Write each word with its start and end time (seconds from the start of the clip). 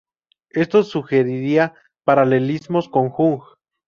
Esto 0.49 0.81
sugeriría 0.81 1.75
paralelismos 2.03 2.89
con 2.89 3.11
Jung. 3.11 3.39